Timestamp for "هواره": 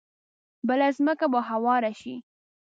1.49-1.91